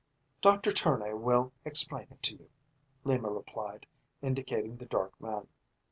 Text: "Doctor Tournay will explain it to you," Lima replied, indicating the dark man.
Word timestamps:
"Doctor 0.41 0.71
Tournay 0.71 1.13
will 1.13 1.53
explain 1.63 2.07
it 2.09 2.23
to 2.23 2.33
you," 2.33 2.49
Lima 3.03 3.29
replied, 3.29 3.85
indicating 4.23 4.77
the 4.77 4.85
dark 4.87 5.13
man. 5.21 5.47